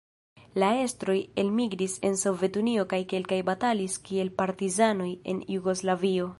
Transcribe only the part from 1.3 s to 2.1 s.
elmigris